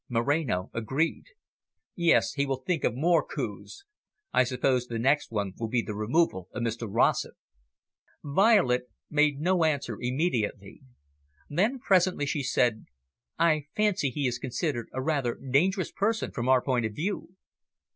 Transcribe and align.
Moreno 0.09 0.71
agreed. 0.73 1.25
"Yes, 1.93 2.33
he 2.33 2.47
will 2.47 2.63
think 2.65 2.83
of 2.83 2.95
more 2.95 3.23
coups. 3.23 3.85
I 4.33 4.43
suppose 4.43 4.87
the 4.87 4.97
next 4.97 5.29
one 5.31 5.53
will 5.59 5.67
be 5.67 5.83
the 5.83 5.93
removal 5.93 6.49
of 6.53 6.63
Mr 6.63 6.87
Rossett." 6.89 7.35
Violet 8.23 8.89
made 9.11 9.39
no 9.39 9.63
answer 9.63 9.99
immediately. 10.01 10.81
Then, 11.51 11.77
presently 11.77 12.25
she 12.25 12.41
said. 12.41 12.87
"I 13.37 13.67
fancy 13.75 14.09
he 14.09 14.25
is 14.25 14.39
considered 14.39 14.89
a 14.91 15.03
rather 15.03 15.35
dangerous 15.35 15.91
person 15.91 16.31
from 16.31 16.49
our 16.49 16.63
point 16.63 16.87
of 16.87 16.95
view." 16.95 17.35